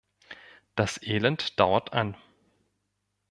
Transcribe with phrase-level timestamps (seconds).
[0.73, 2.17] Das Elend dauert an.